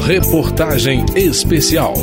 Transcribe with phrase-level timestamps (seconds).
[0.00, 1.94] Reportagem especial.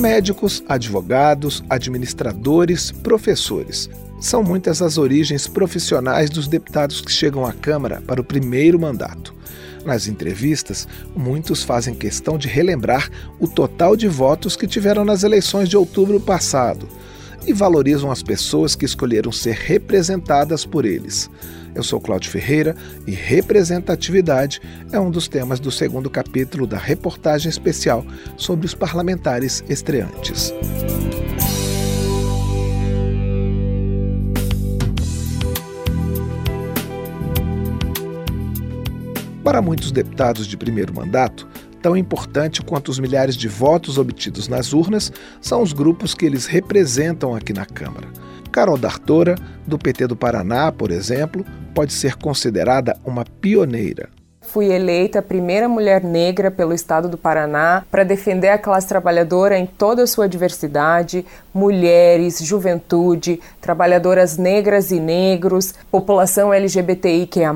[0.00, 3.88] Médicos, advogados, administradores, professores.
[4.20, 9.34] São muitas as origens profissionais dos deputados que chegam à Câmara para o primeiro mandato.
[9.84, 15.68] Nas entrevistas, muitos fazem questão de relembrar o total de votos que tiveram nas eleições
[15.68, 16.88] de outubro passado
[17.48, 21.30] e valorizam as pessoas que escolheram ser representadas por eles.
[21.74, 22.76] Eu sou Cláudio Ferreira
[23.06, 24.60] e representatividade
[24.92, 28.04] é um dos temas do segundo capítulo da reportagem especial
[28.36, 30.52] sobre os parlamentares estreantes.
[39.42, 41.48] Para muitos deputados de primeiro mandato,
[41.82, 46.46] tão importante quanto os milhares de votos obtidos nas urnas são os grupos que eles
[46.46, 48.08] representam aqui na Câmara.
[48.50, 54.08] Carol D'Artora, do PT do Paraná, por exemplo, pode ser considerada uma pioneira.
[54.50, 59.58] Fui eleita a primeira mulher negra pelo estado do Paraná para defender a classe trabalhadora
[59.58, 67.52] em toda a sua diversidade, mulheres, juventude, trabalhadoras negras e negros, população LGBTIQA+,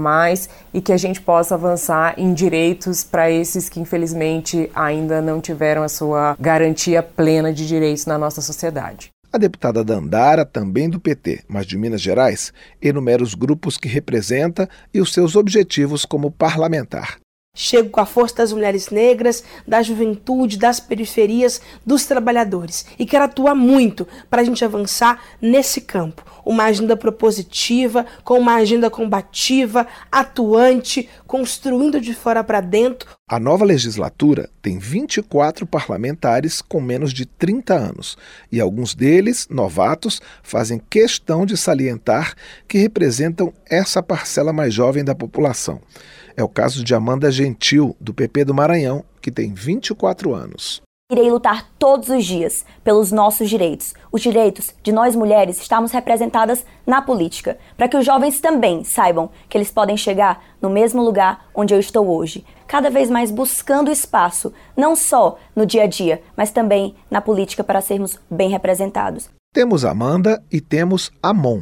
[0.74, 5.82] e que a gente possa avançar em direitos para esses que infelizmente ainda não tiveram
[5.82, 9.10] a sua garantia plena de direitos na nossa sociedade.
[9.32, 12.52] A deputada Dandara, também do PT, mas de Minas Gerais,
[12.82, 17.16] enumera os grupos que representa e os seus objetivos como parlamentar.
[17.54, 22.86] Chego com a força das mulheres negras, da juventude, das periferias, dos trabalhadores.
[22.98, 26.24] E quero atuar muito para a gente avançar nesse campo.
[26.44, 33.08] Uma agenda propositiva, com uma agenda combativa, atuante, construindo de fora para dentro.
[33.32, 38.18] A nova legislatura tem 24 parlamentares com menos de 30 anos.
[38.52, 42.34] E alguns deles, novatos, fazem questão de salientar
[42.68, 45.80] que representam essa parcela mais jovem da população.
[46.36, 50.82] É o caso de Amanda Gentil, do PP do Maranhão, que tem 24 anos.
[51.12, 56.64] Irei lutar todos os dias pelos nossos direitos, os direitos de nós mulheres estarmos representadas
[56.86, 61.44] na política, para que os jovens também saibam que eles podem chegar no mesmo lugar
[61.54, 66.22] onde eu estou hoje, cada vez mais buscando espaço, não só no dia a dia,
[66.34, 69.28] mas também na política para sermos bem representados.
[69.52, 71.60] Temos Amanda e temos Amon.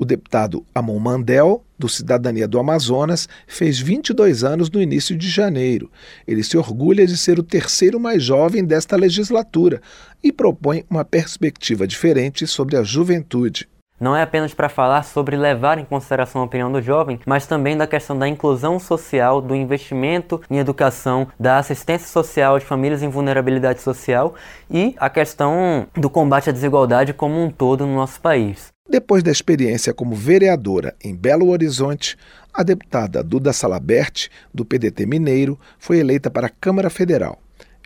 [0.00, 5.92] O deputado Amon Mandel, do Cidadania do Amazonas, fez 22 anos no início de janeiro.
[6.26, 9.82] Ele se orgulha de ser o terceiro mais jovem desta legislatura
[10.24, 13.68] e propõe uma perspectiva diferente sobre a juventude
[14.00, 17.76] não é apenas para falar sobre levar em consideração a opinião do jovem, mas também
[17.76, 23.08] da questão da inclusão social, do investimento em educação, da assistência social de famílias em
[23.08, 24.34] vulnerabilidade social
[24.70, 28.68] e a questão do combate à desigualdade como um todo no nosso país.
[28.88, 32.16] Depois da experiência como vereadora em Belo Horizonte,
[32.52, 37.38] a deputada Duda Salabert, do PDT Mineiro, foi eleita para a Câmara Federal.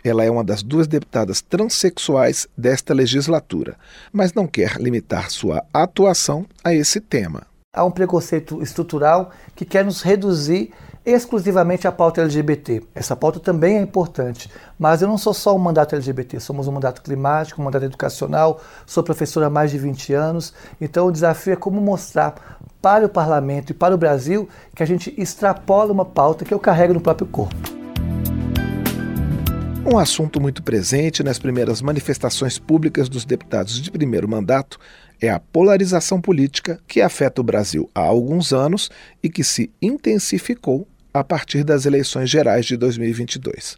[0.05, 3.75] Ela é uma das duas deputadas transexuais desta legislatura,
[4.13, 7.41] mas não quer limitar sua atuação a esse tema.
[7.75, 10.71] Há um preconceito estrutural que quer nos reduzir
[11.03, 12.83] exclusivamente à pauta LGBT.
[12.93, 16.71] Essa pauta também é importante, mas eu não sou só um mandato LGBT, somos um
[16.71, 21.53] mandato climático, um mandato educacional, sou professora há mais de 20 anos, então o desafio
[21.53, 26.05] é como mostrar para o parlamento e para o Brasil que a gente extrapola uma
[26.05, 27.84] pauta que eu carrego no próprio corpo.
[29.87, 34.79] Um assunto muito presente nas primeiras manifestações públicas dos deputados de primeiro mandato
[35.21, 38.89] é a polarização política que afeta o Brasil há alguns anos
[39.21, 43.77] e que se intensificou a partir das eleições gerais de 2022.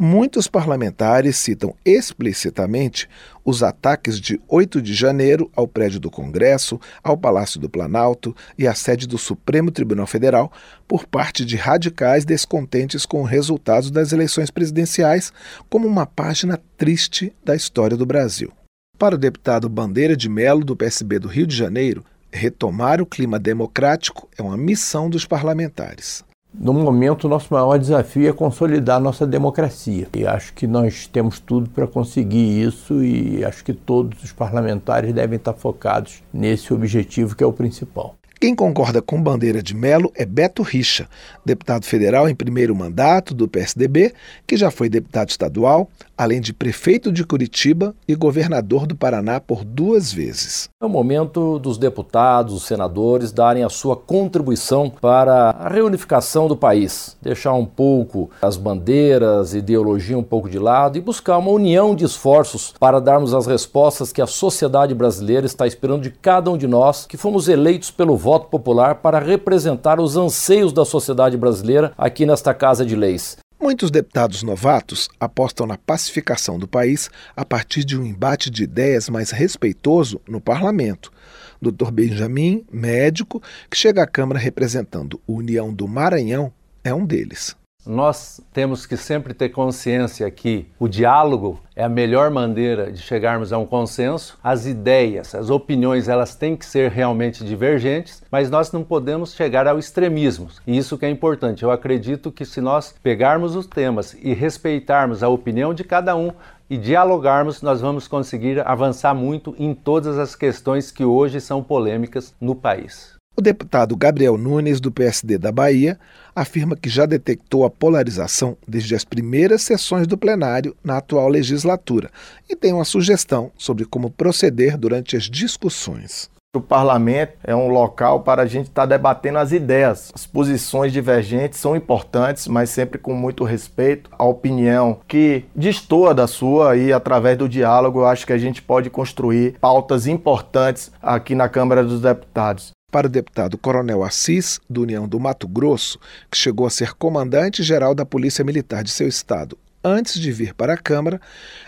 [0.00, 3.08] Muitos parlamentares citam explicitamente
[3.44, 8.68] os ataques de 8 de janeiro ao prédio do Congresso, ao Palácio do Planalto e
[8.68, 10.52] à sede do Supremo Tribunal Federal
[10.86, 15.32] por parte de radicais descontentes com o resultado das eleições presidenciais,
[15.68, 18.52] como uma página triste da história do Brasil.
[18.96, 23.36] Para o deputado Bandeira de Melo, do PSB do Rio de Janeiro, retomar o clima
[23.36, 26.22] democrático é uma missão dos parlamentares.
[26.52, 30.08] No momento, o nosso maior desafio é consolidar nossa democracia.
[30.16, 35.12] E acho que nós temos tudo para conseguir isso e acho que todos os parlamentares
[35.12, 38.14] devem estar focados nesse objetivo que é o principal.
[38.40, 41.08] Quem concorda com Bandeira de Melo é Beto Richa,
[41.44, 44.14] deputado federal em primeiro mandato do PSDB,
[44.46, 49.64] que já foi deputado estadual, além de prefeito de Curitiba e governador do Paraná por
[49.64, 50.68] duas vezes.
[50.80, 56.56] É o momento dos deputados, os senadores darem a sua contribuição para a reunificação do
[56.56, 61.92] país, deixar um pouco as bandeiras, ideologia um pouco de lado e buscar uma união
[61.92, 66.56] de esforços para darmos as respostas que a sociedade brasileira está esperando de cada um
[66.56, 71.34] de nós que fomos eleitos pelo voto voto popular para representar os anseios da sociedade
[71.34, 73.38] brasileira aqui nesta Casa de Leis.
[73.58, 79.08] Muitos deputados novatos apostam na pacificação do país a partir de um embate de ideias
[79.08, 81.10] mais respeitoso no parlamento.
[81.58, 81.90] Dr.
[81.90, 86.52] Benjamin, médico, que chega à Câmara representando União do Maranhão,
[86.84, 87.56] é um deles.
[87.88, 93.50] Nós temos que sempre ter consciência que o diálogo é a melhor maneira de chegarmos
[93.50, 94.38] a um consenso.
[94.44, 99.66] As ideias, as opiniões, elas têm que ser realmente divergentes, mas nós não podemos chegar
[99.66, 100.48] ao extremismo.
[100.66, 101.62] E isso que é importante.
[101.62, 106.30] Eu acredito que se nós pegarmos os temas e respeitarmos a opinião de cada um,
[106.68, 112.34] e dialogarmos, nós vamos conseguir avançar muito em todas as questões que hoje são polêmicas
[112.38, 113.16] no país.
[113.38, 115.96] O deputado Gabriel Nunes, do PSD da Bahia,
[116.40, 122.10] afirma que já detectou a polarização desde as primeiras sessões do plenário na atual legislatura
[122.48, 126.30] e tem uma sugestão sobre como proceder durante as discussões.
[126.56, 130.10] O parlamento é um local para a gente estar tá debatendo as ideias.
[130.14, 134.08] As posições divergentes são importantes, mas sempre com muito respeito.
[134.18, 138.62] A opinião que destoa da sua e através do diálogo eu acho que a gente
[138.62, 144.82] pode construir pautas importantes aqui na Câmara dos Deputados para o deputado Coronel Assis, do
[144.82, 145.98] União do Mato Grosso,
[146.30, 150.74] que chegou a ser comandante-geral da Polícia Militar de seu estado antes de vir para
[150.74, 151.20] a Câmara,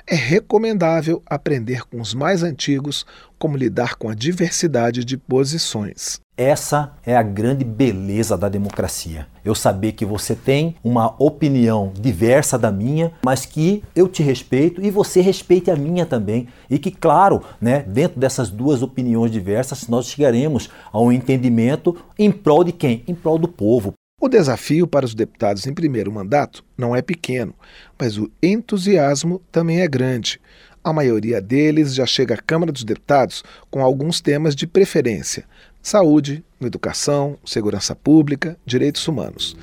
[0.06, 3.06] é recomendável aprender com os mais antigos
[3.38, 6.20] como lidar com a diversidade de posições.
[6.42, 9.26] Essa é a grande beleza da democracia.
[9.44, 14.82] Eu saber que você tem uma opinião diversa da minha, mas que eu te respeito
[14.82, 16.48] e você respeite a minha também.
[16.70, 22.32] E que, claro, né, dentro dessas duas opiniões diversas, nós chegaremos a um entendimento em
[22.32, 23.04] prol de quem?
[23.06, 23.92] Em prol do povo.
[24.18, 27.54] O desafio para os deputados em primeiro mandato não é pequeno,
[27.98, 30.40] mas o entusiasmo também é grande.
[30.82, 35.44] A maioria deles já chega à Câmara dos Deputados com alguns temas de preferência:
[35.82, 39.56] saúde, educação, segurança pública, direitos humanos.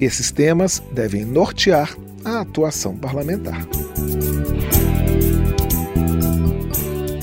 [0.00, 3.66] Esses temas devem nortear a atuação parlamentar.